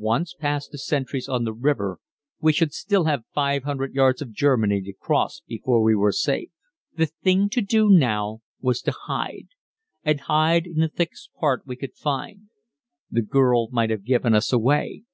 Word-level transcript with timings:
Once 0.00 0.34
past 0.34 0.72
the 0.72 0.76
sentries 0.78 1.28
on 1.28 1.44
the 1.44 1.52
river 1.52 2.00
we 2.40 2.52
should 2.52 2.72
still 2.72 3.04
have 3.04 3.22
500 3.32 3.94
yards 3.94 4.20
of 4.20 4.32
Germany 4.32 4.82
to 4.82 4.92
cross 4.92 5.40
before 5.46 5.80
we 5.84 5.94
were 5.94 6.10
safe. 6.10 6.50
The 6.96 7.06
thing 7.06 7.48
to 7.50 7.60
do 7.62 7.88
now 7.88 8.40
was 8.60 8.80
to 8.82 8.90
hide, 9.04 9.46
and 10.02 10.18
hide 10.22 10.66
in 10.66 10.78
the 10.80 10.88
thickest 10.88 11.30
part 11.38 11.62
we 11.64 11.76
could 11.76 11.94
find. 11.94 12.48
The 13.08 13.22
girl 13.22 13.68
might 13.70 13.90
have 13.90 14.02
given 14.04 14.34
us 14.34 14.52
away. 14.52 15.04